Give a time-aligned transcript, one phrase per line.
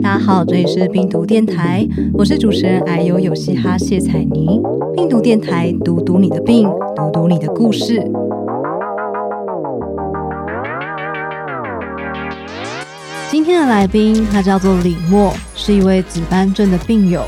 [0.00, 4.60] 大家好，这里是病毒电台，我是主持人矮油有嘻哈谢彩妮。
[4.94, 8.08] 病毒电台，读读你的病，读读你的故事。
[13.30, 17.22] 今天的来宾，他叫做李默，是一位紫斑症的病友。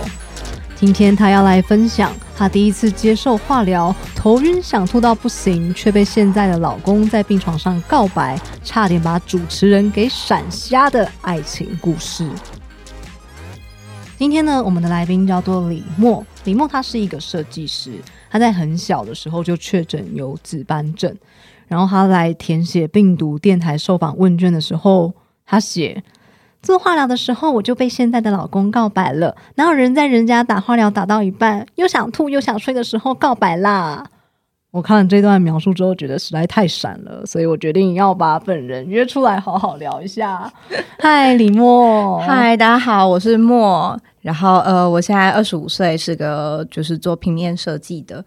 [0.81, 12.27] 今天他要来分享他第一次接受化疗，头晕想吐到不行，却被现在的老公在病床上告白，差点把主持人给闪瞎的爱情故事。
[14.17, 16.25] 今天呢，我们的来宾叫做李默。
[16.45, 17.93] 李默他是一个设计师，
[18.31, 21.15] 他在很小的时候就确诊有紫斑症，
[21.69, 25.13] 然后他来填写病毒电台受访问卷的时候，
[25.45, 26.03] 他写。
[26.63, 29.35] 做化疗的时候，我就被现在的老公告白了。
[29.55, 34.05] 哪有人在人家打化疗打到一半，又想吐又想睡的时候告白啦？
[34.71, 40.53] 我看了这段描述之后，觉得实在太闪了，所以我决定要把本人约出来好好聊一下。
[41.01, 43.99] 嗨，李默，嗨，大家好，我是莫。
[44.21, 48.23] 然后呃，我现在二十五岁，是个就是做平面设计的，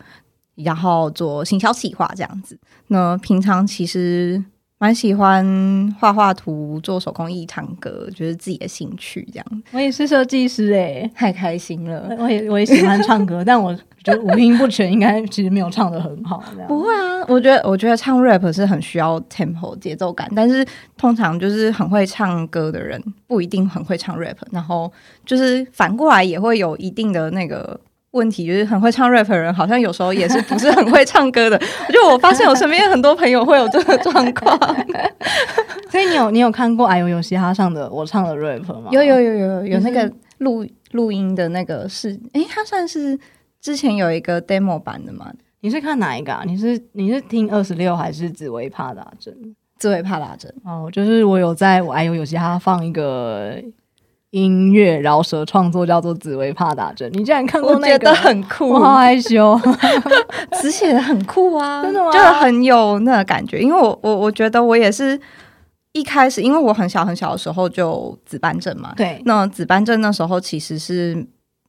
[0.56, 2.60] 然后做行销企划这样子。
[2.88, 4.44] 那平常其实。
[4.84, 9.64] 蛮喜欢画画图、做手工艺、唱歌，就是自己的兴趣这样。
[9.72, 12.14] 我也是设计师哎，太开心了。
[12.20, 13.74] 我也我也喜欢唱歌， 但我
[14.04, 16.44] 觉得五音不全，应该其实没有唱的很好。
[16.68, 20.68] 不会啊，我觉得我觉得唱 rap 是很需要 tempo 节奏感，但是
[20.98, 24.92] 通常就是很会唱歌的人不一定很会唱 rap，然后
[25.26, 27.80] 就是反过来也会有一定的那个。
[28.14, 31.58] 问题就是很会唱 rap 的人，好像有时候也是不是很会唱歌的。
[31.92, 34.58] 就我发现我身边很多朋友会有这个状况。
[35.90, 38.90] 所以你有你有看过《哎呦有嘻哈》上的我唱的 rap 吗？
[38.92, 43.20] 有有有有有那个录录音的那个是，哎，它算是
[43.60, 45.32] 之前有一个 demo 版的吗？
[45.62, 46.32] 你是看哪一个？
[46.32, 46.44] 啊？
[46.46, 49.36] 你是你是听二十六还是紫薇帕达针？
[49.80, 53.60] 紫薇帕达针哦，就是我有在我哎呦有嘻哈放一个。
[54.34, 57.94] 音乐饶舌创作叫做《紫薇怕打针》，你竟然看过那个？
[57.94, 59.60] 我觉得很酷，我好害羞。
[60.60, 62.12] 词写的很酷啊，真的吗？
[62.12, 63.60] 就很有那个感觉。
[63.60, 65.20] 因为我我我觉得我也是
[65.92, 68.92] 一开始，因为我很小很小的时候就紫斑症嘛。
[68.98, 71.24] 对，那紫斑症那时候其实是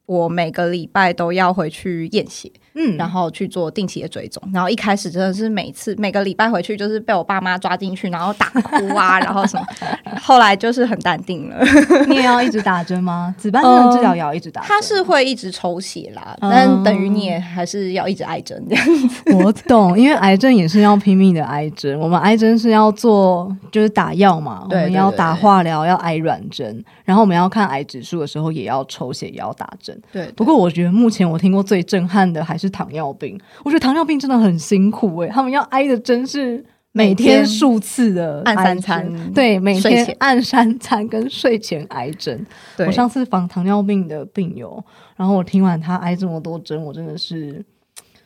[0.07, 2.51] 我每个礼拜都要回去验血。
[2.77, 9.65] 嗯，然后去做定期的追踪，然后一开始真的是每次每个礼拜回去就是被我爸妈抓进去，然后打哭啊，然后什么，
[10.21, 11.65] 后来就是很淡定了。
[12.09, 13.33] 你也要一直打针吗？
[13.39, 14.61] 紫斑症治疗也要一直打？
[14.63, 19.33] 他是会一直抽血啦，但等于你也还是要一直挨针这样子。
[19.33, 29.97] 我懂，因为癌症也是要拼命的挨针，我们挨针是要做就是打药嘛，我们要打化疗，要挨软针，然后我们要看癌指数的时候也要抽血，也要打针。
[30.13, 32.64] 对，不过我觉得目前我听过最震撼的还是。
[32.65, 42.47] 是糖尿病，我觉得糖尿病真的很辛苦哎，他们要挨的针是每天数次的按三餐，对，每天按三餐跟睡前挨针。
[42.79, 44.83] 我上次访糖尿病的病友，
[45.17, 47.63] 然后我听完他挨这么多针，我真的是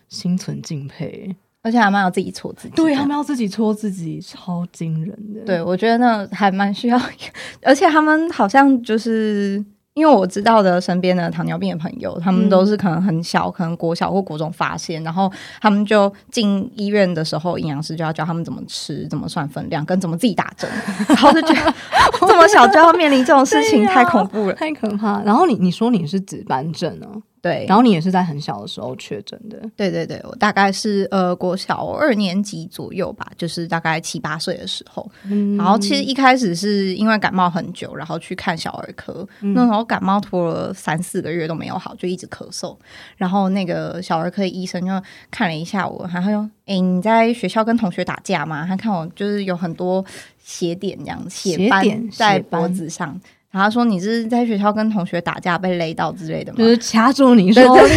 [0.09, 5.41] 心存敬佩，而且他们要自己戳自己，对他们要自己戳自己，超惊人的。
[5.45, 7.01] 对我觉得那还蛮需要，
[7.63, 9.65] 而且他们好像就是。
[9.99, 20.71] 因为我知道的身边的糖尿病的朋友，他们都是可能很小，可能国小或国中发现，然后他们就进医院的时候，营养师就要教他们怎么吃，怎么算分量，跟怎么自己打针，
[21.09, 21.75] 然后就觉得
[22.29, 25.21] 这么小就要面临这种事情，太恐怖了，太可怕。
[25.23, 27.21] 然后你你说你是紫斑症哦。
[27.41, 29.59] 对，然后你也是在很小的时候确诊的。
[29.77, 35.09] 对对对，我大概是呃国小二年级左右吧，就是大概七八岁的时候。
[35.57, 42.77] 然后其实一开始是因为感冒很久，然后去看小儿科，那时候感冒拖了三四个月都没有好，就一直咳嗽。
[43.17, 50.05] 然后那个小儿科医生就看了一下我，然后说：“哎，你在学校跟同学打架吗？”他看我就是有很多
[50.43, 53.21] 血点这样，血斑在脖子上。
[53.51, 56.59] 然后说你是在学校跟同学打架被勒到之类的吗？
[56.59, 57.91] 就是掐住你说你问我在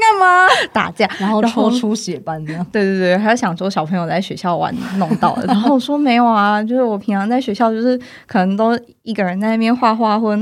[0.00, 0.46] 干嘛？
[0.72, 2.64] 打架，然后抽出血斑这样。
[2.70, 10.36] 对对对，他想说小朋友在学校玩弄到了，然后我说没有啊，就是我平常在学校就是可能都一个人在那边画画，或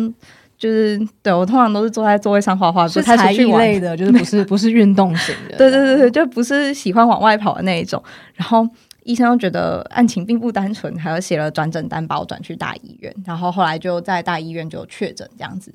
[0.58, 5.56] 就是对我通常都是坐在座位上画画，是才艺类的，就是不是不是运动型的。
[5.58, 8.02] 对对对对，就不是喜欢往外跑的那一种。
[8.34, 8.68] 然后。
[9.04, 15.72] 医生又觉得案情并不单纯，还有写了转诊单把我转去大医院，然后后来就在大医院就确诊这样子。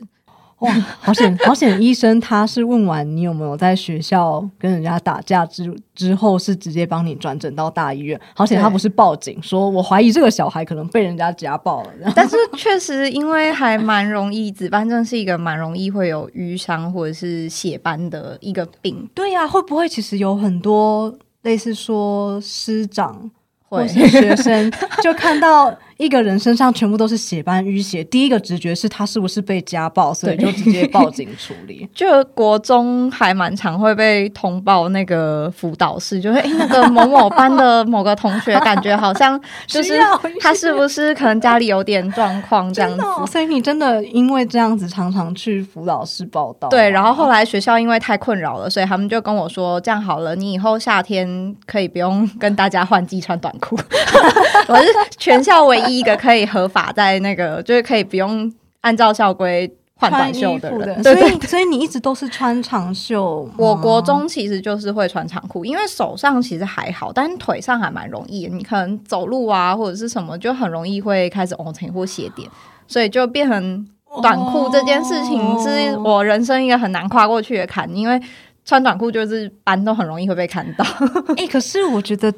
[0.60, 1.82] 哇， 好险好险！
[1.82, 8.18] 医生他是问完你有没有在学校跟人家打架之之后，是直接帮你转诊到大医院。
[8.34, 11.90] 好险他不是报警，说我怀疑这个小孩可能被人家家暴了。
[12.16, 19.10] 但是确实，因为还蛮容易，紫斑症是一个蛮容易会有瘀伤或者是血斑的一个病。
[19.14, 21.14] 对呀，会不会其实有很多？
[21.46, 23.30] 类似说师长
[23.70, 24.72] 或是学生，
[25.02, 31.88] 就看到一个人身上全部都是血斑淤血，第一个直觉是他是不是被家暴，所以就直接报警处理。
[31.96, 40.00] 就国中还蛮常会被通报那个辅导室，就是哎、那个某某班的某个同学，感觉好像就是
[40.42, 43.02] 他是不是可能家里有点状况这样子。
[43.02, 46.70] 哦所以你真的因为这样子常常去辅导室报道？
[46.70, 53.78] 对，然后后来学校因为太困扰了，所以他们就跟我说：“这样好了，你以后夏天可以不用跟大家换季穿短裤。
[54.68, 54.88] ”我是
[55.18, 58.52] 全校唯一一个可以合法在那个，就是可以不用
[58.82, 61.04] 按照校规换短袖衣服人。
[61.04, 63.50] 所以所以你一直都是穿长袖。
[63.58, 68.48] 我国中其实就是会穿长裤，因为手上其实还好，但是腿上还蛮容易。
[68.48, 72.50] 你可能走路啊或者是什么，就很容易会开始 O 成或鞋点，
[72.88, 73.88] 所以就变成
[74.22, 78.22] 短裤这件事情哦是我人生一个很难跨过去的坎，因为
[78.64, 80.86] 穿短裤就是斑都很容易会被看到。
[81.38, 82.34] 哎、可是我觉得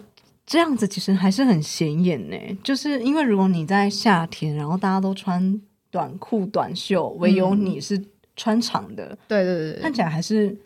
[0.48, 5.62] 这样子其实还是很显眼呢，就是因为如果你在夏天，然后大家都穿
[5.92, 8.02] 短裤短袖，唯有你是
[8.36, 10.58] 穿长的，对对对对看，起来还是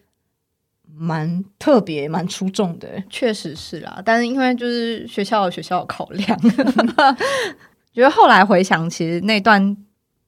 [0.95, 3.04] 蛮特别、蛮出众的欸。
[3.10, 4.01] 确实是啦。
[4.06, 6.39] 但是因为就是学校有学校的考量，
[7.92, 9.75] 觉得后来回想，其实那段。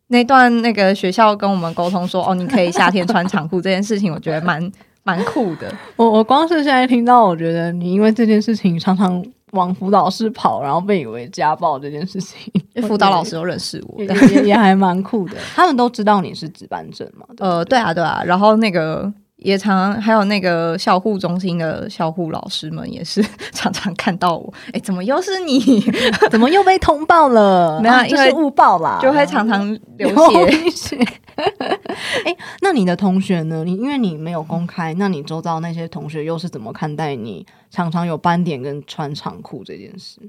[0.07, 4.71] 那段那个学校跟我们沟通说，哦，你可以夏天穿长裤这件事情，我觉得蛮
[5.01, 5.73] 蛮酷的。
[5.95, 12.53] 我我光是现在听到，我觉得你因为这件事情常常往辅导室跑，然后被以为家暴这件事情，
[12.87, 14.43] 辅导老师都认识我也。
[14.43, 15.37] 也还蛮酷的。
[15.55, 17.25] 他们都知道你是值班证嘛？
[17.37, 18.21] 呃，对啊，对啊。
[18.23, 19.11] 然后那个
[19.43, 23.23] 也常还有那个校护中心的校护老师们也是
[23.53, 25.81] 常常看到我，哎，怎么又是你？
[26.31, 27.79] 怎么又被通报了？
[27.81, 30.69] 没有因为误报啦，就会常常流血。
[30.69, 30.97] 血。
[31.35, 33.63] 哎、那你的同学呢？
[33.65, 40.21] 你因为你没有公开，那你周遭那些同学又是怎么看待你常常有斑点跟穿长裤这件事？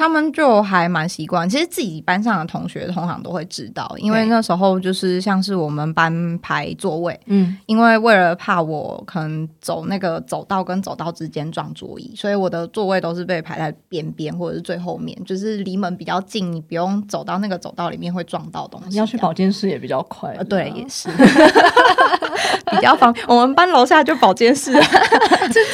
[0.00, 18.88] 他们就还蛮习惯，其实自己班上的同学通常都会知道，因为那时候就是像是我们班排座位，嗯，因为为了怕我可能走那个走道跟走道之间撞桌椅，所以我的座位都是被排在边边或者是最后面，就是离门比较近，你不用走到那个走道里面会撞到东西。
[18.88, 20.30] 你要去保健室也比较快。
[20.38, 21.10] 呃，对，也是
[22.70, 23.22] 比较方便。
[23.28, 24.80] 我们班楼下就保健室， 是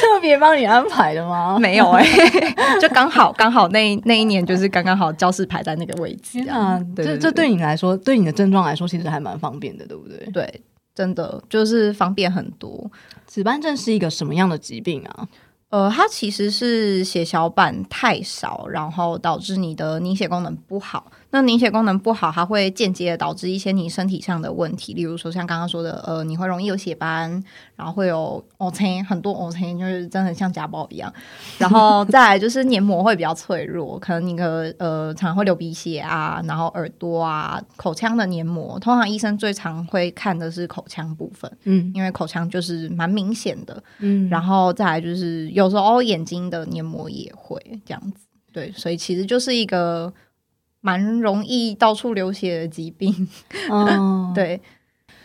[0.01, 1.57] 特别帮你安排的吗？
[1.57, 2.05] 没有哎、
[2.81, 10.17] 就刚好刚好那那一年就是刚刚好教室排在那个位置天啊对这对你来说，对你的症状来说，其实还蛮方便的，对不对？
[10.31, 10.61] 对，
[10.93, 12.89] 真的就是方便很多。
[13.25, 15.27] 紫斑症是一个什么样的疾病啊？
[15.69, 21.11] 呃，它其实是血小板太少，然后导致你的凝血功能不好。
[21.29, 27.43] 那凝血功能不好，它会间接的导致一些你身体上的问题，例如说像刚刚说的，呃，你会容易有血斑，
[27.75, 31.13] 然后会有 O C，很多 O C 就是真的像家暴一样。
[31.57, 43.83] 然后再来就是黏膜会比较脆弱，可能你的呃常常会流鼻血啊，然后耳朵啊、口腔的黏膜，通常医生最常会看的是口腔部分，嗯因为口腔就是蛮明显的。
[43.99, 50.13] 嗯，然后再来就是有时候眼睛的黏膜也会这样子，对，所以其实就是一个
[50.87, 53.27] 蛮容易到处流血的疾病，
[53.69, 54.61] 嗯， 对，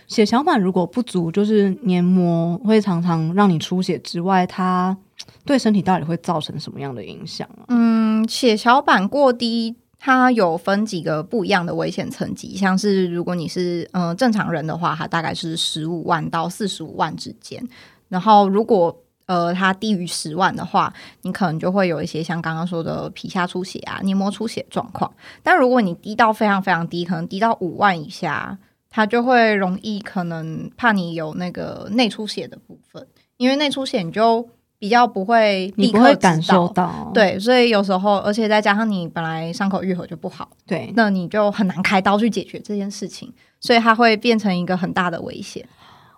[0.08, 4.96] 血小板如果不足，就是黏膜会常常让你出血之外，它
[5.44, 7.62] 对身体到底会造成什么样的影响啊？
[7.68, 9.76] 嗯，血小板过低。
[10.04, 17.64] 它有分几个不一样的危险层级，像是如果你是嗯、呃正常人的话，它大概是十五万到四十五万之间。
[18.08, 25.12] 然后如果呃它低于十万的话，你可能就会有一些像刚刚说的皮下出血啊、黏膜出血状况。
[25.42, 28.58] 但如果你低到非常非常低，可能低到五万以下，
[28.90, 34.46] 它就会容易可能怕你有那个内出血的部分，因为内出血你就
[34.78, 45.64] 比较不会立刻会感受到，对，所以有时候，而且再加上你本来伤口愈合就不好，对，那你就很难开刀去解决这件事情，所以它会变成一个很大的危险。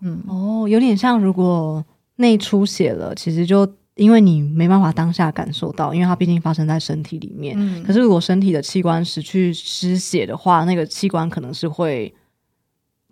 [0.00, 1.84] 嗯，哦，有点像如果
[2.16, 3.66] 内出血了，其实就
[3.96, 7.56] 因为你没办法当下感受到，因为它毕竟发生在身体里面。
[7.58, 12.12] 嗯可是如果身体的器官失去失血的话，那个器官可能是会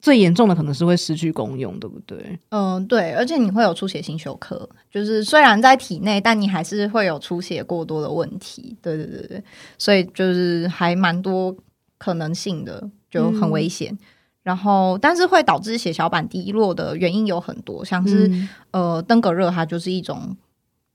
[0.01, 2.37] 最严重的，可能是会失去功用，对不对？
[2.49, 8.77] 嗯、对，而且你会有出血性休克，就是虽然在体内，但你还是会有出血过多的问题。
[8.83, 9.45] 对对对对，
[9.79, 11.57] 所以就是还蛮多
[11.99, 13.97] 可能性的，就很危险。
[14.43, 20.37] 然后，但是会导致血小板低落的原因有很多，像是、嗯呃登革热，它就是一种，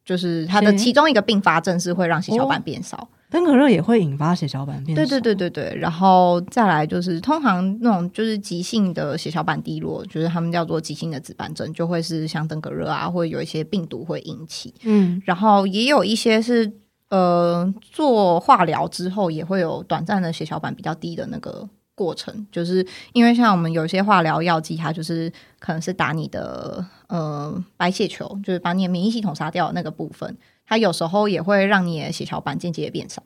[0.04, 3.08] 就是它的其中一个并发症是会让血小板变少。
[3.30, 5.02] 登革热也会引发血小板变少。
[5.02, 14.74] 对对对对对，然后再来就是通常那种就是急性的血小板低落，就是他们叫做急性的紫斑症，就会是像登革热啊，或者有一些病毒会引起。
[14.84, 16.72] 嗯然后也有一些是
[17.10, 30.38] 呃做化疗之后也会有短暂的血小板比较低的那个过程，就是因为像我们有些化疗药剂，它就是可能是打你的呃白血球，就是把你的免疫系统杀掉的那个部分，
[30.68, 33.24] 它有时候也会让你的血小板间接变少。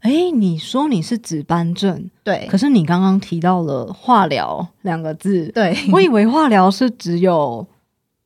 [0.00, 7.66] 哎，你说你是紫斑症，对，可是你刚刚提到了化疗两个字，对我以为化疗是只有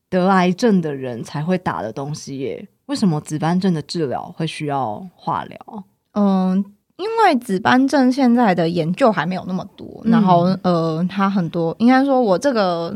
[0.08, 2.68] 得癌症的人才会打的东西耶。
[2.86, 5.84] 为什么紫斑症的治疗会需要化疗？
[6.12, 6.62] 嗯，
[7.02, 12.94] 因为紫斑症现在的研究还没有那么多，然后呃，它很多应该说我这个。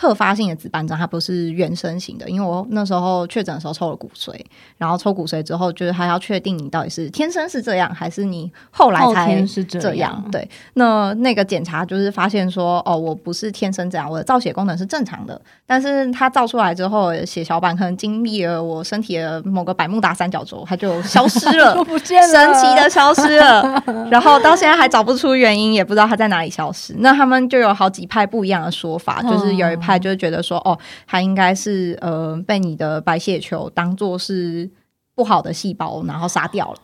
[0.00, 4.34] 特发性的紫斑症，它不是原生型的，因为我那时候确诊的时候抽了骨髓，
[4.78, 10.24] 然后抽骨髓之后，就是还要确定你到底是天生是这样，还是你后来才是这样。
[10.32, 23.84] 对，那那个检查就是发现说，哦，我不是天生这样，我的造血功能是正常的，但是它造出来之后，血小板可能经历了我身体的某个百慕达三角洲，它就消失了， 不见了，神奇的消失了。
[24.10, 26.94] 然后到现在还找不出原因，也不知道它在哪里消失。
[27.00, 29.89] 那他们就有好几派不一样的说法，就是有一派。
[29.90, 34.70] 他就觉得说，哦，他应该是呃被你的白血球当做是
[35.14, 36.78] 不好的细胞，然后杀掉了。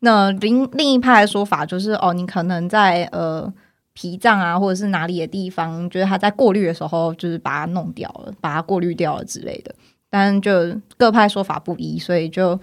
[0.00, 3.52] 那另另一派的说法就是，哦，你可能在呃
[3.92, 9.74] 脾脏啊，或者是哪里的地方，觉得他在过滤的时候，就是把它弄掉了，把它过滤掉了之类的。
[10.08, 10.50] 但就
[10.96, 12.60] 各派说法不一，所以就。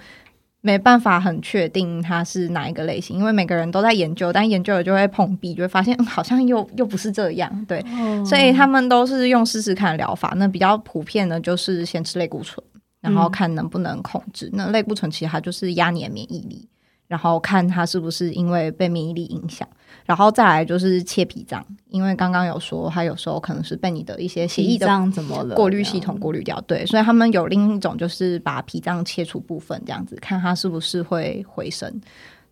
[0.61, 7.83] 没办法很确定它是哪一个类型，因为每个人都在研究，但研究了就会碰壁，就会发现好像又又不是这样，对，
[8.25, 10.33] 所以他们都是用试试看疗法。
[10.35, 12.61] 那比较普遍的就是先吃类固醇，
[12.99, 14.49] 然后看能不能控制。
[14.51, 16.67] 那类固醇其实它就是压你的免疫力。
[17.09, 19.67] 然后看他是不是因为被免疫力影响，
[20.05, 31.99] 然后再来就是切脾脏，因为刚刚有说他有时候可能是被你的一些血液的怎么了过滤系统过滤掉，对，所以他们有另一种就是把脾脏切除部分这样子，看他是不是会回升。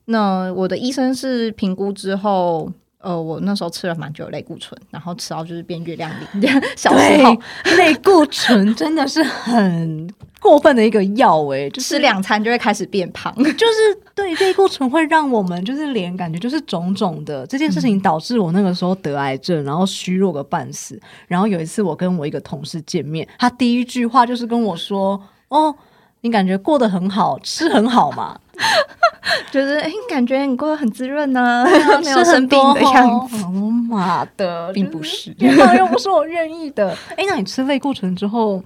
[0.06, 7.38] 那我的医生是评估之后，呃，我那时候吃了蛮久类固醇，然后吃到就是变月亮脸， 小时候
[7.78, 10.10] 类固醇真的是很。
[10.40, 17.46] 过分的一个药诶，就，吃两餐就会开始变胖，就是对类固醇会让我们就是脸感觉就是肿肿的。
[17.48, 20.98] 这件事情导致我那个时候得癌症，然后虚弱个半死。
[21.28, 25.76] 然后有一次我跟我一个同事见面，他第一句话就是跟我说：“哦，
[26.22, 28.40] 你感觉过得很好，吃很好嘛？
[29.52, 31.66] 就是哎，感觉你过得很滋润呢，
[32.04, 33.46] 没有生病的样子。”
[33.90, 35.34] 妈的，并不是，
[35.78, 36.90] 又不是我愿意的。
[37.16, 38.64] 哎，那你吃类固醇之后？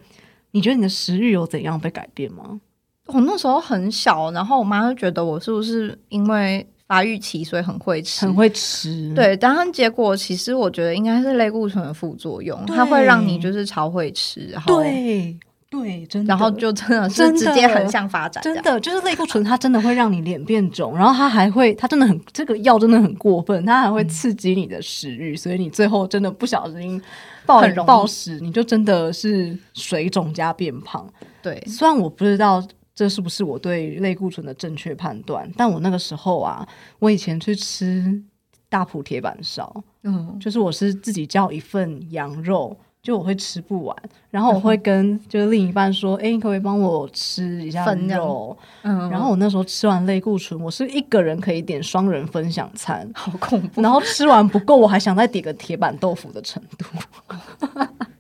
[0.53, 2.59] 你觉得你的食欲有怎样被改变吗？
[3.05, 9.13] 我那时候很小，然后我妈就觉得我是不是因为发育期，所以很会吃，很会吃。
[9.15, 15.37] 对，当然结果其实我觉得应该是类固醇的副作用，它会让你就是超会吃，然后对
[15.71, 27.01] 对，真的，然后就真的是直接横向发展，真的就是类固醇，它真的会让你脸变肿，然后它还会，它真的很这个药真的很过分，它还会刺激你的食欲，所以你最后真的不小心。
[27.43, 31.11] 暴暴食，你就真的是水肿加变胖。
[31.41, 32.63] 对，虽然我不知道
[32.93, 36.65] 这是不是我对类固醇的正确判断，但我那个时候啊，
[36.99, 38.21] 我以前去吃
[38.69, 42.77] 大埔铁板烧，嗯，就是我是自己叫一份羊肉。
[43.03, 43.97] 就我会吃不完，
[44.29, 53.81] 然后我会跟就是另一半说：“哎，你可不可以帮我吃一下肉？”嗯，然后我那时候吃完类固醇，我是一个人可以点双人分享餐，好恐怖。
[53.81, 56.85] 然后吃完不够，我还想再点个铁板豆腐的程度。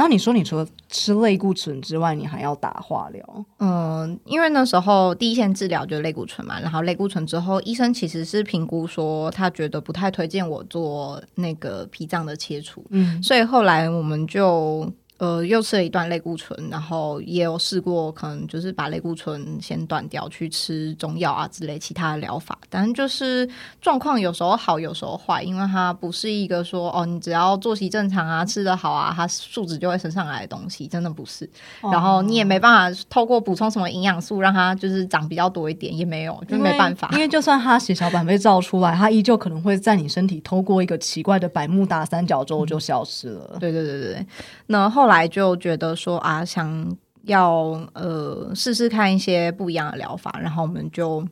[0.00, 3.44] 然后你说，你除了吃类固醇之外，你还要打化疗？
[3.58, 14.90] 嗯，因为那时候第一线治疗就是类固醇嘛，然后类固醇之后，医生其实是评估说他觉得不太推荐我做那个脾脏的切除，嗯，所以后来我们就。
[15.20, 22.58] 呃，又吃了一段类固醇，然后也有试过，可能就是把类固醇先断掉，去吃中药啊之类其他的疗法。
[22.70, 23.46] 但是就是
[23.82, 31.46] 状况有时候好，有时候坏，因为它不是一个说哦，你只要作息正常啊，吃得好啊，它素质就会升上来的东西，真的不是。
[31.82, 37.10] 然后你也没办法透过补充什么营养素让它就是长比较多一点，也没有，就没办法。
[37.12, 43.58] 因为就算它血小板被造出来，它依旧可能会在你身体透过一个奇怪的百慕大三角洲就消失了。
[43.60, 44.26] 对对对对，
[44.68, 45.09] 那后。
[45.10, 47.54] 来就觉得说啊，想要
[47.92, 51.26] 呃试试看一些不一样的疗法，然后我们就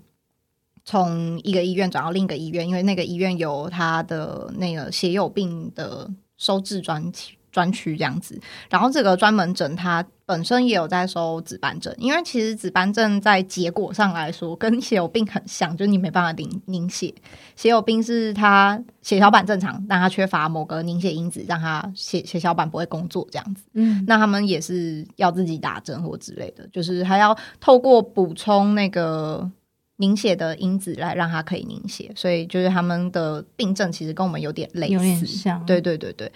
[0.85, 7.38] 从一个医院转到另一个医院，因为那个医院有他的那个血友病的收治专区。
[7.59, 17.13] 专区这样子，然后这个专门诊它本身也有在收紫斑症，因为其实紫斑症在结果上来说跟血友病很像，就是你没办法凝凝血。
[17.57, 23.65] 血友病是它血小板正常，但它缺乏某个凝血因子，让它血血小板不会工作这样子。
[23.73, 29.51] 嗯，那他们也是要自己打针或之类的，就是还要透过补充那个
[29.97, 35.67] 凝血的因子来让它可以凝血，所以就是他们的病症其实跟我们有点类似，有点像。
[35.67, 36.31] 对对对对，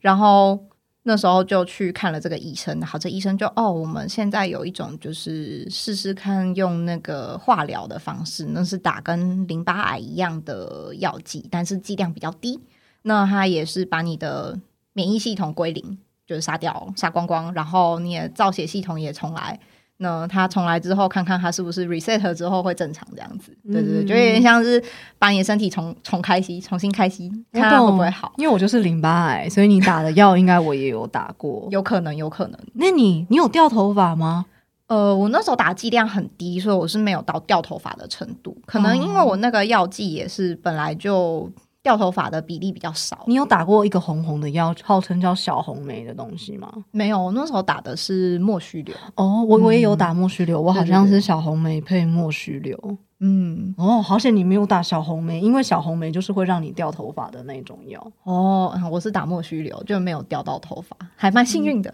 [0.00, 0.58] 然后
[1.02, 12.60] 那时候就去看了这个医生，好这医生就哦，我们现在有一种就是试试看用那个化疗的方式，那是打跟淋巴癌一样的药剂，但是剂量比较低。
[13.02, 14.58] 那他也是把你的
[14.92, 19.58] 免疫系统归零，就是杀掉、杀光光，然后你的造血系统也重来。
[20.02, 23.54] 那他重来之后，看看他是不是 reset 之后会正常这样子。
[23.70, 24.82] 对对对，就有点像是
[25.18, 28.32] 把你的身体重重开机、重新开机，看看会不会好。
[28.38, 32.58] 因为我就是淋巴癌，所以你打的药应该我也有打过， 有可能，有可能。
[32.72, 34.46] 那你你有掉头发吗？
[34.86, 38.56] 呃，我那时候打剂量很低，所以我是没有到掉头发的程度。
[38.64, 41.50] 可能因为我那个药剂也是本来就。
[41.82, 43.24] 掉头发的比例比较少。
[43.26, 46.70] 你有打过一个红红的药，号称叫小红梅的东西吗？
[46.90, 48.94] 没有，我那时候打的是莫须流。
[49.14, 52.78] 哦，我我也有打莫须流，我好像是小红梅配莫须流。
[53.22, 58.12] 嗯，哦，好险你没有打小红梅，因为小红梅就是会让你掉头发的那种药。
[58.22, 61.92] 哦，我是打莫须流，就没有掉到头发，还蛮幸运的。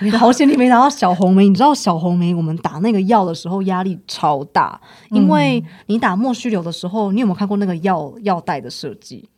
[0.00, 9.28] 你好险你没打到小红梅，你知道小红梅我们打那个药的时候压力超大，因为你打莫须流的时候，你有没有看过那个药药袋的设计？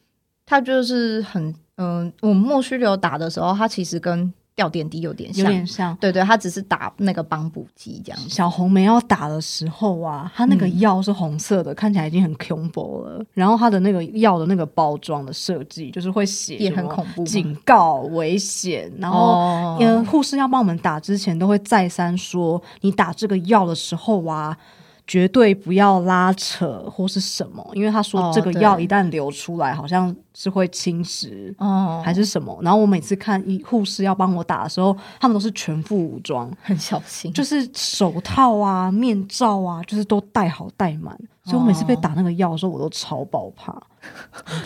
[0.44, 4.32] 它就是很嗯，我们莫须流打的时候，它其实跟。
[4.62, 8.18] 掉点滴有点像，有点像，对对，他只是打那个帮补剂这样。
[8.28, 13.24] 小红梅要打的时候啊，它那个药是红色的，看起来已经很恐怖了。
[13.34, 18.88] 然后它的那个药的那个包装的设计，就是会写也很恐怖，警告、危险。
[18.98, 24.56] 然后，嗯，护士要帮我们打之前，都会再三说，你打这个药的时候啊。
[25.06, 32.56] 绝对不要拉扯或是什么，因为他说这个药一旦流出来，好像是会侵蚀哦，还是什么。
[32.62, 41.18] 然后我每次看医护士要帮我打的时候，他们都是全副武装，很小心，就是手套啊、面罩啊，就是都戴好戴满。
[41.44, 43.74] 所以我每次被打那个药的时候，我都超爆怕，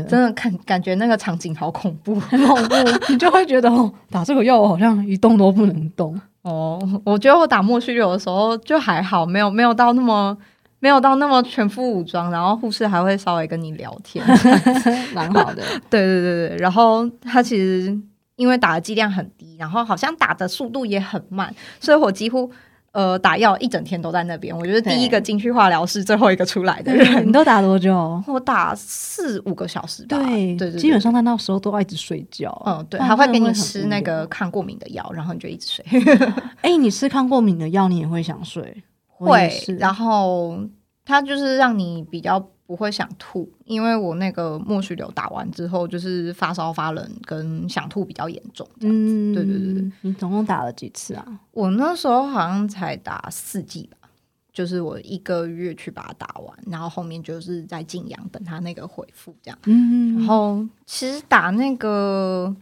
[0.09, 2.75] 真的看感觉那个场景好恐怖，很恐怖。
[3.09, 6.19] 你就会觉得哦，打这个药我好像一动都不能动。
[6.43, 10.37] 哦，我觉得我打莫须有的时候就还好，没有没有到那么
[10.79, 14.25] 没有到那么全副武装，然后护士还会稍微跟你聊天，
[15.15, 15.63] 蛮好的。
[15.91, 17.97] 对对对对，然后他其实
[18.37, 22.51] 因为打的剂量很低，然后好像打的速度也很慢，所以我几乎。
[22.97, 24.57] 呃，打药一整天都在那边。
[24.57, 27.29] 我觉得第一个进去化疗室，最后一个出来的人。
[27.29, 28.23] 你都打多久？
[28.27, 30.17] 我打四五个小时吧。
[30.17, 32.51] 对对对，基本上他那时候都要一直睡觉。
[32.65, 35.85] 嗯，对，还会给你吃那个抗过敏的药，然后你就一直睡。
[36.63, 38.83] 哎，你吃抗过敏的药，你也会想睡？
[39.07, 39.53] 会。
[39.79, 40.59] 然后
[41.05, 42.49] 它就是让你比较。
[42.67, 48.69] 不会想吐，因为我那个莫须流打完之后，就是发烧发冷跟想吐比较严重。
[48.81, 49.93] 嗯，对对对对。
[50.01, 51.25] 你总共打了几次啊？
[51.53, 54.09] 我那时候好像才打四剂吧，
[54.53, 59.59] 就是我一个月去把它打完，然后后面就是在静养，等它那个恢复这样。
[59.67, 62.55] 嗯，然后其实打那个。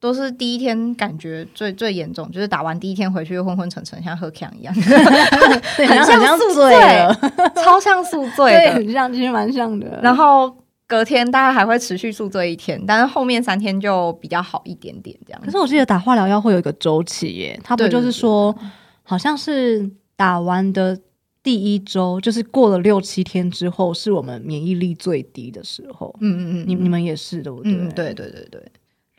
[0.00, 4.72] 都是第一天感觉最最严重，就是打完第一天回去昏昏沉沉，像喝强一样，
[5.76, 7.14] 很像宿醉了，
[7.62, 10.00] 超像宿醉对，很像，其实蛮像的。
[10.02, 15.40] 然后隔天大概还会持续宿醉一天，但是后面三天就比较好一点点这样。
[15.44, 18.56] 可是我记得打化疗药会有一个周期耶，它不就是说，
[19.02, 20.98] 好像是打完的
[21.42, 26.14] 第一周，就是过了六七天之后，是我们免疫力最低的时候。
[26.20, 28.62] 嗯嗯嗯，你你们也是的，对对对对对。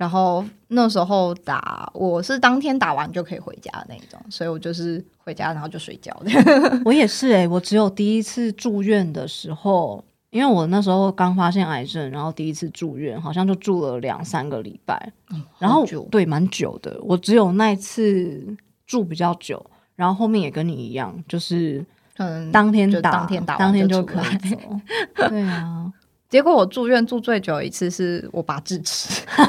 [0.01, 6.31] 然后那时候打，我是当天打完就可以回家的那种，所以我就是回家然后就睡觉的。
[6.83, 15.13] 我也是哎，我只有第一次住院的时候，因为我那时候刚发现癌症，然后第一次住院，好像就住了两三个礼拜，
[15.59, 16.99] 然后对，蛮久的。
[17.03, 19.63] 我只有那一次住比较久，
[19.95, 21.85] 然后后面也跟你一样，就是
[22.17, 24.57] 嗯，当天打，当天打，当天就可以走。
[25.29, 25.93] 对啊。
[26.31, 29.45] 结果我住院住最久一次是我拔智齿， 为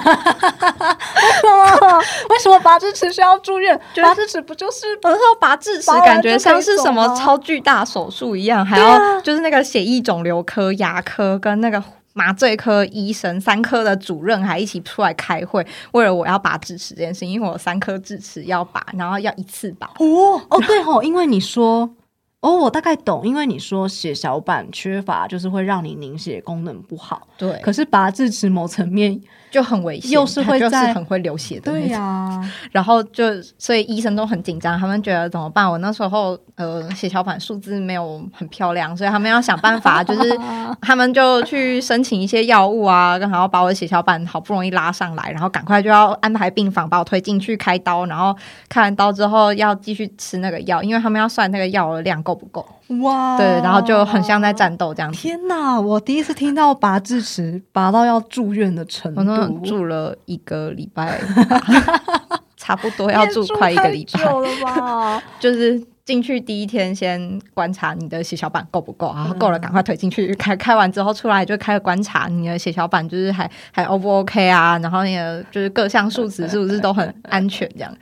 [1.41, 1.99] 什么？
[2.29, 3.81] 为什么拔智齿需要住院？
[4.03, 11.81] 拔智齿不就是有时候拔智齿感觉像是什么超巨大手术一样，还要就是那个血液肿瘤科、牙科跟那个
[12.15, 19.87] 麻醉科医生三科的主任还一起出来开会，为了我要拔智齿这件事，因为我三颗智齿要拔，然后要一次拔。
[20.01, 21.89] 哦哦，对哦，因为你说。
[22.43, 27.27] 哦，我大概懂，因为你说血小板缺乏，就是会让你凝血功能不好。
[27.39, 29.19] 对，可是拔智齿某层面。
[29.53, 32.41] 就很危险，又是会在很会流血的，对呀。
[32.71, 33.25] 然后就
[33.59, 35.71] 所以医生都很紧张，他们觉得怎么办？
[35.71, 40.35] 我那时候呃血小板数字没有很漂亮，所以他们要想办法，就是
[40.81, 48.35] 他们就去申请一些药物啊，然后把我的血小板好不容易拉上来，然后赶快就要安排病房把我推进去开刀，然后
[48.71, 52.67] 开完刀之后要继续吃那个药，因为他们要算那个药的量够够不够？
[53.03, 55.19] 哇，对，然后就很像在战斗这样子。
[55.19, 55.79] 天哪！
[55.79, 61.21] 我第一次听到拔智齿拔到要住院的程度，住了一个礼拜，
[62.57, 64.25] 差不多要住快一个礼拜。
[64.25, 65.23] 了吧？
[65.39, 70.57] 就是进去第一天先观察你的血小板够不够，然后够了赶快推进去开。
[70.57, 74.79] 开完之后出来就开始观察你的血小板，就是还还 O 不 OK 啊？
[74.79, 77.69] 然后你的就是各项数值是不是都很安全？
[77.75, 77.95] 这样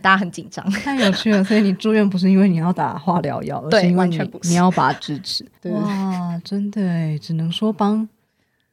[0.00, 0.68] 大家很紧张。
[0.70, 1.42] 太有趣了！
[1.44, 5.46] 所以你住院不是因为你要打化疗药，而是因为你你要拔智齿。
[5.64, 8.08] 哇，真的哎，只能说帮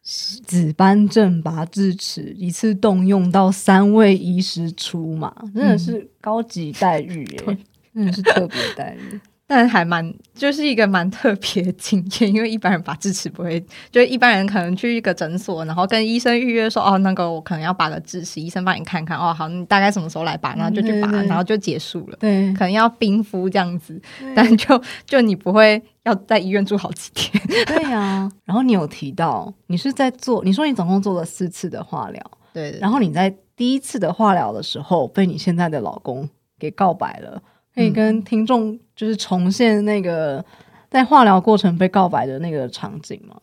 [0.02, 7.58] 紫斑症拔智齿一次动用到三位医师出马，真的是高级待遇 耶，
[7.94, 9.20] 真的是特别待遇。
[9.46, 13.60] 但还蛮就是一个蛮特别的经验，因为一般人拔智齿不会，
[13.92, 22.18] 就是一般人可能去一个诊所，然后跟医生预约说，哦，那个我可能要拔个智齿，医生帮你看看，哦，好，你大概什么时候来拔，然后就去拔，然后就结束了。
[22.20, 24.02] 对，可能要冰敷这样子，
[24.34, 27.44] 但就就你不会要在医院住好几天。
[27.68, 32.72] 对呀、然后你有提到你是在做，你说你总共做了四次的化疗，对。
[32.72, 36.28] 对然后你在第一次的化疗的时候被你现在的老公
[36.58, 37.42] 给告白了，
[37.76, 40.44] 可以跟听众就是重现那个
[40.90, 43.36] 在化疗过程被告白的那个场景吗？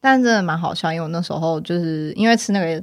[0.00, 2.82] 但真的蛮好笑，因为我那时候就是因为吃那个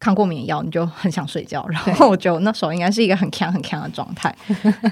[0.00, 4.34] 抗过敏药，你就很想睡觉，然后我觉得我那时候应该是一个很强很强的状态。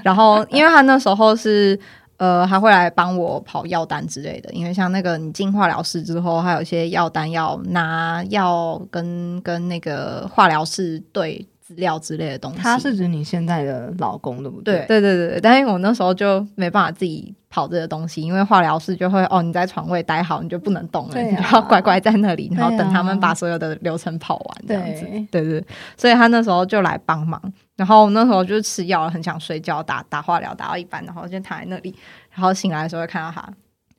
[0.03, 1.79] 然后因为他那时候是
[2.17, 12.59] 呃，还会来帮我跑药单之类的，因为像那个你进化疗室之后，还有一些药单要拿，要跟跟那个化疗室对资料之类的东西。
[12.59, 14.99] 他是指你现在的老公对不对对？
[14.99, 25.05] 对对但是我那时候就没办法自己跑这个东西，因为化疗室就会哦，你在床位待好，你就不能动了，你就要乖乖在那里，然后等他们把所有的流程跑完这样子。
[25.31, 27.41] 对对对，所以他那时候就来帮忙，
[27.77, 31.95] 然后那时候就吃药了，很想睡觉，打打化疗打到一半，然后就躺在那里，
[32.31, 33.47] 然后醒来的时候会看到他。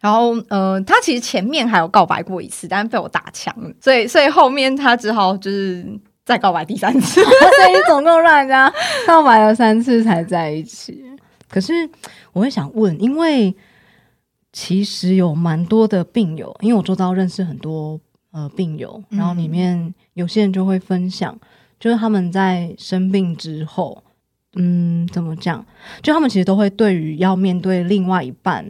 [0.00, 5.82] 然后，呃，他其实前面还有告白过一次，但是被我打枪了，所以，所以后面他只好就是
[6.24, 7.22] 再告白第三次。
[7.24, 8.72] 所以你总共让人家
[9.06, 11.04] 告白了三次才在一起。
[11.48, 11.72] 可是
[12.32, 13.54] 我会想问，因为
[14.52, 18.00] 其实有蛮多的病友，因为我周遭认识很多
[18.32, 21.38] 呃病友，嗯然后里面有些人就会分享，
[21.78, 24.02] 就是他们在生病之后，
[24.54, 25.64] 嗯，怎么讲？
[26.02, 28.68] 就他们其实都会对于要面对另外一半，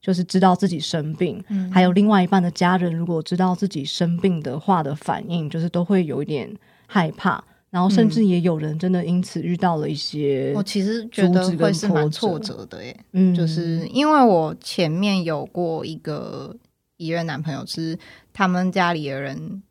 [0.00, 6.50] 就是知道自己生病，嗯还有另外一半的家人，如果知道自己生病的话的反应，就是都会有一点
[6.86, 12.96] 害怕，然后甚至也有人真的因此遇到了一些，我其实觉得会是蛮挫折的耶。
[13.12, 16.56] 嗯就是因为我前面有过一个
[16.96, 17.98] 一任男朋友，是
[18.32, 19.62] 他们家里的人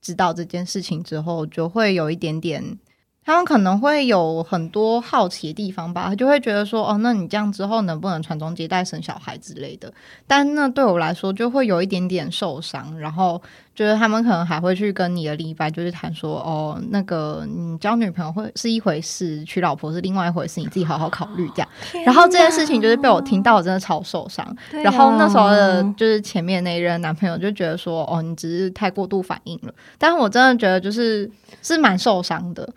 [0.00, 2.78] 知道这件事情之后，就会有一点点，
[3.24, 9.92] 他们可能会有很多好奇的地方吧，就会觉得说，哦，那你这样之后能不能传宗接代、生小孩之类的？
[10.26, 13.40] 但那对我来说，就会有一点点受伤，然后
[13.74, 21.68] 就是他们可能还会去跟你的另一半就是谈说，哦，那个你交女朋友会是一回事，娶老婆是另外一回事，你自己好好考虑这样。
[22.04, 24.44] 然后这件事情就是被我听到，我真的超受伤。
[24.46, 29.72] 啊然后那时候的就是前面那一任男朋友就觉得说，哦，你只是太过度反应了。
[29.98, 31.30] 但是我真的觉得就是
[31.62, 32.68] 是蛮受伤的。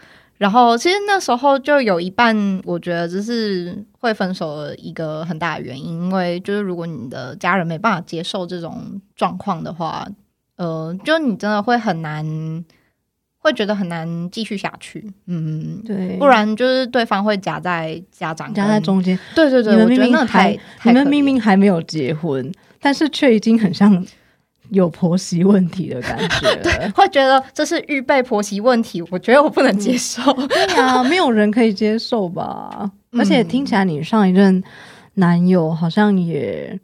[0.43, 10.05] 然后其实那时候就有一半，我觉得这是会分手的一个很大的原因，因为就是如果你的家人没办法接受这种状况的话，
[10.57, 12.25] 呃，就你真的会很难，
[13.37, 15.13] 会觉得很难继续下去。
[15.27, 22.51] 嗯，对，不然就是对方会夹在家长夹在中间，对对对，你们明明还你们明明还没有结婚，
[22.81, 24.05] 但是却已经很像
[24.73, 26.49] 有婆媳问题的感觉
[26.81, 26.91] 了。
[26.91, 30.21] 会觉得这是预备婆媳问题，我觉得我不能接受。
[30.47, 32.91] 对啊、 没有人可以接受吧？
[33.11, 34.63] 嗯而且听起来你上一任
[35.13, 36.79] 男友好像也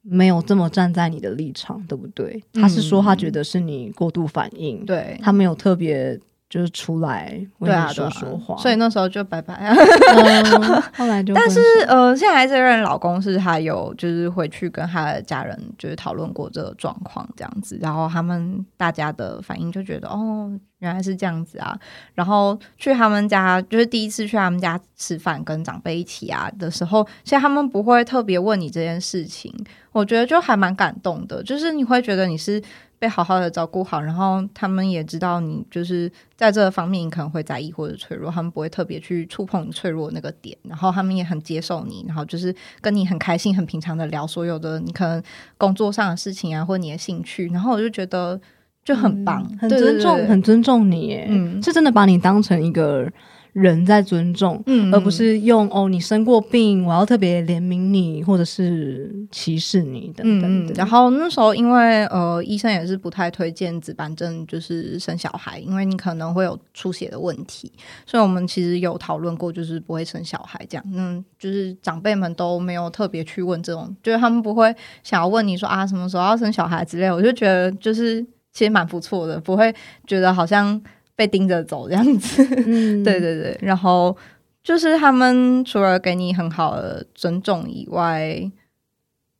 [0.00, 2.42] 没有这么站在你的立场，对不对？
[2.54, 6.18] 他是说他觉得是你过度反应，嗯对他没有特别
[6.56, 9.74] 就是出来为对啊，你对啊说说话，所以那时候就拜拜啊。
[9.74, 21.78] 嗯 后来就但是呃，现在这任老公是他有就是回去跟他的家人就是讨论过这个状况这样子，然后他们大家的反应就觉得哦原来是这样子啊，
[22.14, 29.54] 然后去他们家就是第一次去他们家吃饭跟长辈一起啊的时候，其实他们不会特别问你这件事情，
[29.92, 32.62] 我觉得就还蛮感动的，就是你会觉得你是。
[32.98, 45.22] 被好好的照顾好，然后他们也知道你就是在这个方面你可能会在意或者脆弱，他们不会特别去触碰你脆弱那个点，然后他们也很接受你，然后就是跟你很开心、很平常的聊所有的你可能
[45.58, 48.40] 工作上的事情啊，或你的兴趣，然后我就觉得
[48.84, 50.22] 就很棒，嗯很尊重，对。
[50.22, 51.62] 对很尊重你耶，嗯。
[51.62, 53.10] 是真的把你当成一个
[53.56, 60.74] 人在尊重，嗯而不是用哦你生过病，我要特别怜悯你，或者是歧视你等等。
[60.74, 67.72] 然后那时候因为呃，医生也是不太推荐紫斑症就是生小孩，因为你可能会有出血的问题，
[68.04, 70.84] 所以我们其实有讨论过，就是不会生小孩这样。
[70.92, 79.74] 嗯，就是长辈们都没有特别去问这种，就是他们不会想要问你说啊什么时候要生小孩之类，我就觉得就是其实蛮不错的，不会
[80.06, 80.78] 觉得好像
[81.16, 82.46] 被盯着走这样子。
[82.66, 84.16] 嗯，对对对，然后
[84.62, 88.48] 就是他们除了给你很好的尊重以外，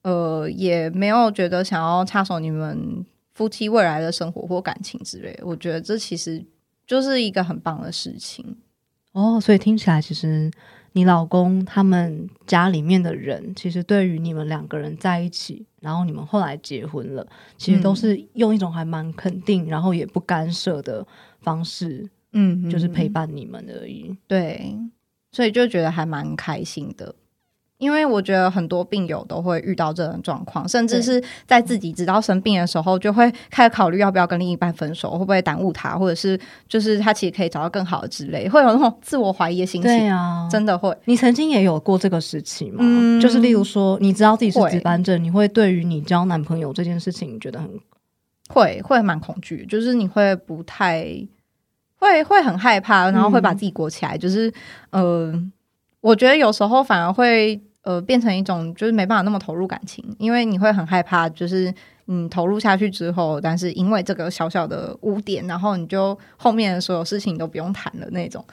[0.03, 5.47] 呃，也没有觉得想要插手你们夫妻未来的生活或感情之类的。
[5.47, 6.43] 我觉得这其实
[6.87, 8.57] 就是一个很棒的事情。
[9.13, 10.51] 哦，所以听起来其实
[10.93, 17.27] 你老公他们家里面的人，其实对于你们两个人在一起，然后你们后来结婚了，
[17.59, 21.07] 其实都嗯是用一种还蛮肯定，然后也不干涉的
[21.47, 23.29] 方式，嗯就是陪伴。
[23.33, 24.15] 你们而已。
[24.27, 24.77] 对，
[25.31, 27.15] 所以就觉得还蛮开心的。
[27.79, 40.97] 因为我觉得很多病友都会遇到这种状况，甚至是在自己知道生病的时候，就会开始考虑要不要跟另一半分手，会不会耽误他，或者是就是他其实可以找到更好的之类，会有那种自我怀疑的心对情，啊，真的会。
[41.05, 42.79] 你曾经也有过这个时期吗？
[42.81, 47.71] 嗯就是例如说，你知道自己是会值班症，你会对于你交男朋友这件事情觉得很
[48.49, 51.07] 会会蛮恐惧，就是你会不太
[51.99, 54.53] 会会很害怕，然后会把自己裹起来，就是
[54.91, 55.33] 呃，
[56.01, 61.73] 我觉得有时候反而会呃变成一种就是没办法那么投入感情，因为你会很害怕，就是
[62.05, 68.45] 你投入下去之后，但是因为这个小小的污点，然后你就后面的所有事情都不用谈了那种。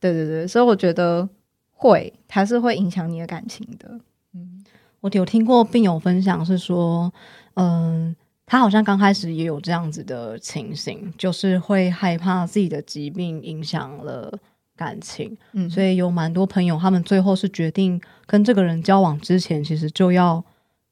[0.00, 1.28] 对对对，所以我觉得
[1.72, 3.98] 会它是会影响你的感情的。
[4.34, 4.64] 嗯
[5.00, 7.12] 我有听过病友分享是说，
[7.54, 8.14] 嗯、
[8.48, 14.32] 他好像刚开始也有这样子的情形，就是会害怕自己的疾病影响了
[14.74, 20.42] 感情，嗯，所以有蛮多朋友他们最后是决定跟这个人交往之前，其实就要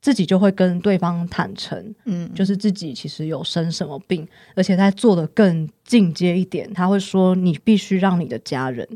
[0.03, 8.87] 自己就会跟对方坦诚，嗯，就是自己其实有生什么病，而且在做的更进阶一点，他会说你必须让你的家人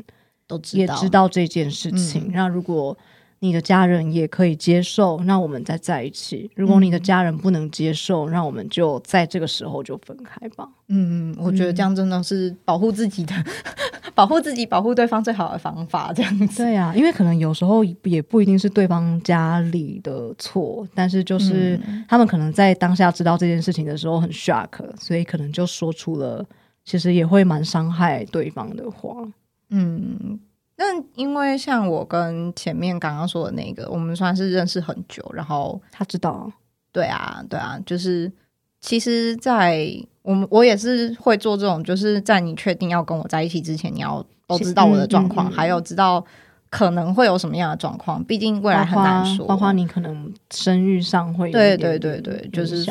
[0.45, 0.95] 都知道。
[0.95, 2.27] 也知道这件事情。
[2.27, 2.31] 嗯。
[2.33, 2.95] 那如果
[3.43, 10.69] 你的家人也可以接受，那我们再在一起；如果你的家人不能接受，那我们就在这个时候就分开吧。
[10.89, 13.33] 嗯，我觉得这样真的是保护自己的、
[14.13, 16.13] 保护自己、保护对方最好的方法。
[16.13, 26.45] 这样子，对呀、因为可能有时候也不一定是对方家里的错，但是就是嗯他们可能在当下知道这件事情的时候很 shock，所以可能就说出了
[26.85, 29.15] 其实也会蛮伤害对方的话。
[29.69, 30.39] 嗯，
[30.83, 36.51] 但因为像我跟前面刚刚说的那个，我们算是认识很久，然后他知道，
[36.91, 38.31] 对啊，对啊，就是
[38.79, 39.87] 其实，在
[40.23, 45.53] 我们我也是会做这种，就是在你确定要跟我在一起之前，你要都知道我的状况，嗯嗯嗯。
[45.53, 46.25] 还有知道
[46.71, 52.83] 可能会有什么样的状况，毕竟未来很难说，包括你可能生育上会有对对对对，就是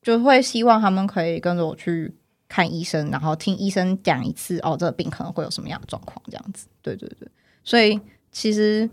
[0.00, 2.14] 就会希望他们可以跟着我去
[2.52, 6.66] 看医生，然后听医生讲一次哦，这个病可能会有什么样的状况，这样子。
[6.82, 7.26] 对对对，
[7.64, 7.98] 所以
[8.30, 8.86] 其实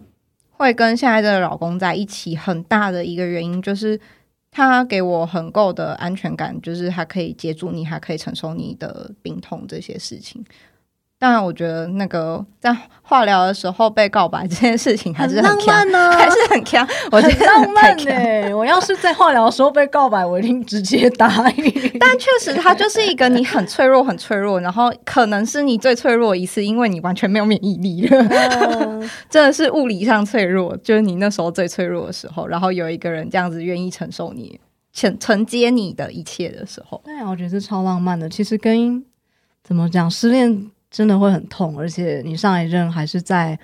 [0.51, 3.99] 会跟现在的老公在一起，很大的一个原因就是
[4.49, 10.41] 他给我很够的安全感，就是他可以接住你，还可以承受你的病痛这些事情。
[11.21, 16.87] 当然，我觉得那个在化疗的时候被告白这件事情还是浪很浪，漫呢、还是很强。
[17.11, 21.99] 我觉很得浪漫呢、太强我要是在化疗的时候被告白，我一定直接答应。
[21.99, 28.17] 但确实，它就是一个你很脆弱、很脆弱，然后可能是你最脆弱的一次，因为你完全没有免疫力了，
[28.79, 34.57] 嗯 真的是物理上脆弱，就是你那时候最脆弱的时候，然后有一个人这样子愿意承受你、
[34.93, 38.29] 承承接你的一切的时候，对啊，我觉得是超浪漫的。
[38.29, 39.03] 其实跟
[39.61, 43.57] 怎么讲，失恋真的会很痛，而且你上一任还是在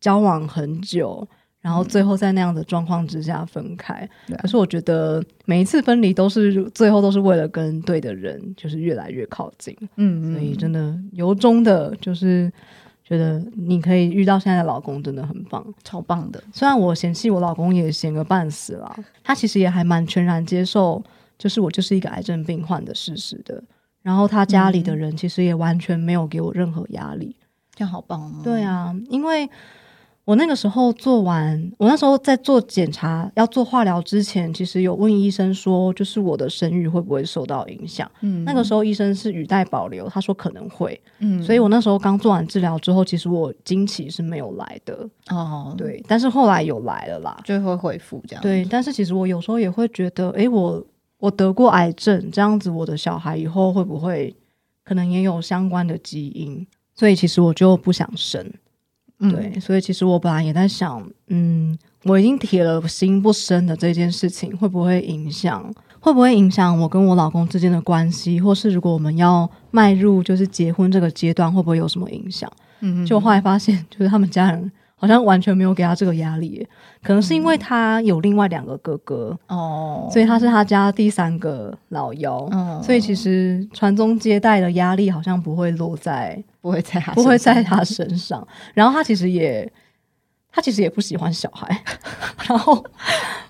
[0.00, 1.26] 交往很久，
[1.60, 4.08] 然后最后在那样的状况之下分开。
[4.38, 9.76] 可是我觉得每一次分离都是最后都是为了跟对的人，就是越来越靠近。
[9.96, 12.50] 嗯所以真的由衷的，就是
[13.04, 15.64] 觉得你可以遇到现在的老公真的很棒。
[15.84, 21.02] 超棒的，虽然我嫌弃我老公也嫌个半死了，他其实也还蛮全然接受，
[21.38, 23.62] 就是我就是一个癌症病患的事实的。
[24.02, 27.36] 然后他家里的人其实也完全没有给我任何压力。
[27.74, 28.40] 这样好棒哦。
[28.44, 29.48] 对啊，因为
[30.24, 38.08] 我那个时候做完，我那时候在做检查要做化疗之前，其实有问医生说，就是我的生育会不会受到影响。
[38.20, 41.00] 嗯，那个时候医生是语带保留，他说可能会。
[41.18, 47.40] 嗯，所以我那时候刚做完治疗之后，其实我经期是没有来的，哦，，对，但是后来有来了啦。
[47.42, 48.42] 就会恢复这样。
[48.42, 50.84] 对，但是其实我有时候也会觉得，哎，我
[51.22, 54.34] 我得过癌症，这样子我的小孩以后会不会
[54.84, 56.66] 可能也有相关的基因？
[56.96, 58.44] 所以其实我就不想生。
[59.20, 65.72] 嗯对，所以其实我本来也在想，嗯，我已经铁了心不生的这件事情，会不会影响？
[66.00, 68.40] 会不会影响我跟我老公之间的关系？
[68.40, 72.50] 或是如果我们要迈入就是结婚这个阶段，会不会有什么影响？
[72.80, 76.64] 嗯就后来发现，就是他们家人好像完全没有给他这个压力，
[77.02, 88.46] 可能是因为他有另外两个哥哥，哦，所以他是他家第三个老幺，嗯所以其实传宗接代的压力好像不会落在不会在他不会在他身上。
[88.74, 89.68] 然后他其实也，
[90.52, 91.82] 他其实也不喜欢小孩。
[92.48, 92.84] 然后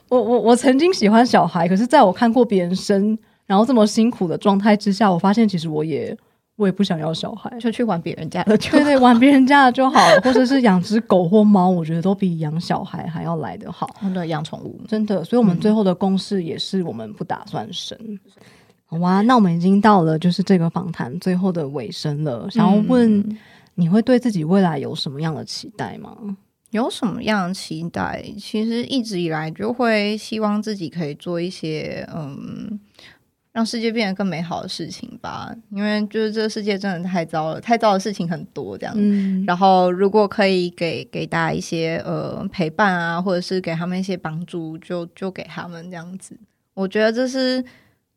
[0.09, 6.17] 我我我曾经喜欢小孩，可是在我看过别人生，然后这么辛苦的状态之下，我发现其实我也
[6.63, 7.51] 我也不想要小孩。
[7.59, 13.91] 就去玩别人家的就 对对，玩别人家的就好了，或者是养只狗或猫，我觉得都比养小孩还要来得好。
[14.01, 14.81] 真的，养宠物。
[14.87, 17.99] 真的，所以我们最后的公式也是我们不打算生。
[18.87, 23.39] 好哇，那我们已经到了就是这个访谈最后的尾声了，想要问嗯
[23.75, 26.17] 你会对自己未来有什么样的期待吗？
[26.73, 28.25] 有什么样的期待？
[28.39, 32.81] 其实一直以来就会希望自己可以做一些嗯，
[33.53, 35.55] 让世界变得更美好的事情吧。
[35.71, 38.95] 因为就是这个世界真的太糟了，太糟的事情很多这样。
[38.97, 46.37] 嗯然后如果可以给给大家一些呃陪伴啊，或者是给他们一些帮助，就就给他们这样子。
[46.75, 47.63] 我觉得这是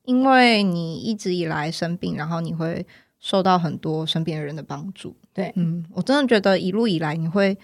[0.04, 2.86] 因为你一直以来生病，然后你会
[3.20, 5.16] 受到很多身边的人的帮助。
[5.34, 7.58] 对嗯，我真的觉得一路以来你会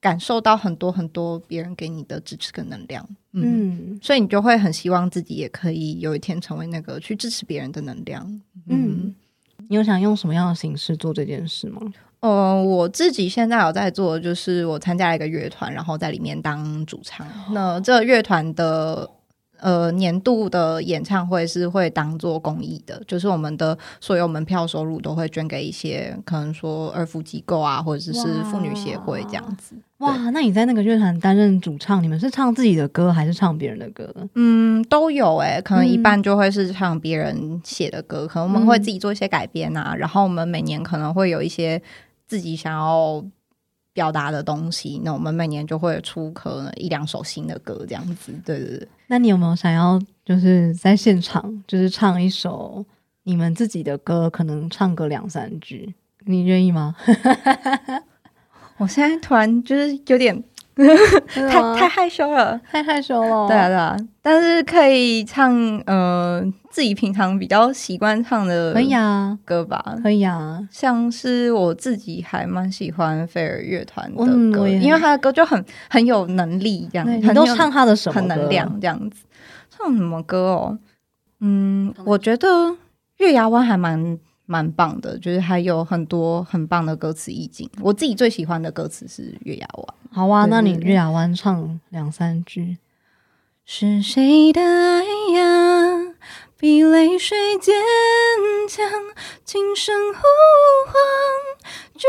[0.00, 3.06] 感受到很多很多别人给你的支持跟能量。
[3.32, 3.42] 嗯。
[3.42, 8.40] 嗯所以你就会很希望自己也可以有一天成为那个去支持别人的能量。
[8.68, 9.14] 嗯，
[9.68, 11.80] 你有想用什么样的形式做这件事吗？
[12.20, 17.26] 呃，我自己现在有在做，就是我参加了一个乐团，然后在里面当主唱。
[17.52, 19.08] 那这个乐团的
[19.60, 28.12] 呃年度的演唱会是会当做公益的，就是我们的所有门票收入都会捐给一些可能说儿福机构啊，或者是
[28.44, 29.74] 妇女协会这样子。
[29.98, 34.14] 哇，那你在那个乐团担任主唱，你们是唱自己的歌还是唱别人的歌？
[34.34, 41.82] 嗯，都有诶、可能一嗯半就会是唱别人写的歌，可能我们会自己做一些改编啊，然后我们每年可能会有一些
[42.28, 43.24] 自己想要
[43.98, 48.32] 表达的东西，那我们每年就会出可能一两首新的歌这样子。
[48.46, 52.84] 对对对，那你有没有想要就是在现场就是唱一首
[53.24, 55.92] 你们自己的歌，可能唱个两三句，
[56.26, 56.94] 你愿意吗？
[58.78, 60.44] 我现在突然就是有点
[61.34, 62.60] 太太太害羞了。
[62.70, 63.48] 太害羞了。
[63.48, 65.52] 对啊，对啊，但是可以唱
[65.86, 70.60] 呃自己平常比较习惯唱的可以啊，歌吧，可以啊。
[70.70, 74.24] 像是我自己还蛮喜欢飞儿乐团的
[74.56, 79.24] 歌，因为他的歌就很很有能力，这样，很有你都唱他的什么歌很能量这样子。
[79.70, 80.78] 唱什么歌哦？
[81.40, 82.76] 嗯，我觉得
[83.18, 84.18] 月牙湾还蛮
[84.50, 87.68] 蛮棒的，就是还有很多很棒的歌词意境。
[87.82, 89.94] 我自己最喜欢的歌词是月牙湾。
[90.10, 92.78] 好啊，对那你月牙湾唱两三句。
[93.66, 96.14] 是谁的爱呀，
[96.58, 97.74] 比泪水坚
[98.66, 98.88] 强？
[99.44, 100.20] 轻声呼
[100.86, 100.94] 唤，
[101.94, 102.08] 就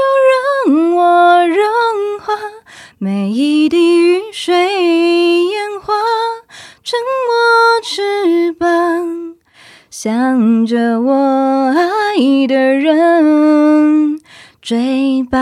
[0.71, 1.58] 让我融
[2.21, 2.34] 化
[2.97, 4.56] 每一滴雨水
[5.47, 5.93] 烟花，
[6.82, 6.97] 成
[7.28, 9.36] 我翅膀，
[9.89, 14.19] 向着我爱的人
[14.62, 15.39] 追吧。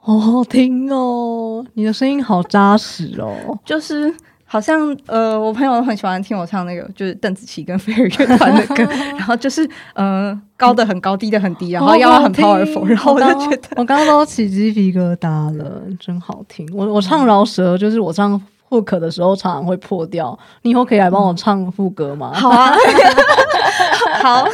[0.00, 3.58] 好好听哦，你的声音好扎实哦。
[3.64, 4.12] 就是
[4.44, 8.82] 好像呃，我朋友很喜欢听我唱那个，就是邓紫棋跟飞儿乐团的歌，
[9.16, 16.68] 然后就是呃高的很高，低的很低，然后要很 powerful，然后我就觉得我刚刚都起鸡皮疙瘩了，真好听。
[16.74, 18.38] 我我唱饶舌，就是我唱
[18.82, 22.32] hook 的时候常常会破掉，你以后可以来帮我唱副歌吗？
[22.34, 22.74] 好啊，
[24.22, 24.44] 好，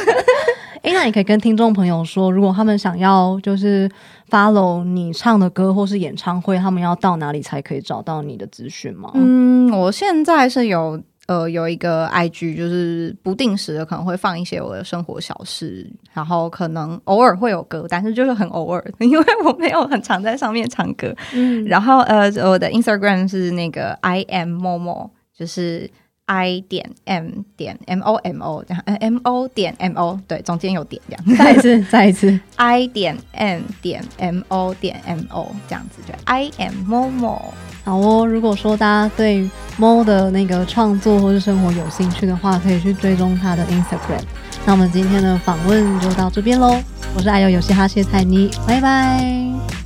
[0.83, 3.89] 诶，那你可以跟听众朋友说，如果他们想要就是
[4.29, 9.11] follow 你唱的歌或是演唱会，他们要到哪里才可以找到你的资讯吗？
[9.15, 11.01] 嗯，我现在是有。
[11.31, 21.15] 呃，有一个 IG，就是不定时的可能会放一些我的生活小事，然后可能偶尔会有歌，但是就是很偶尔， 因为我没有很常在上面唱歌。
[21.33, 25.89] 嗯，然后呃，我的 Instagram 是那个 I am Momo，就是
[26.25, 32.37] I 点 M 点 M O M O 这样，呃 M O 点 M O，对，中间有点这样再一次，再一次。
[32.57, 37.41] I 点 M 点 M O 点 M O 这样子，就 I am Momo。
[37.83, 44.21] 好哦，如果说大家对猫的那个创作或者生活有兴趣的话，可以去追踪他的 Instagram。
[44.65, 46.79] 那我们今天的访问就到这边喽，
[47.15, 49.80] 我是爱游游戏哈谢菜妮，拜拜。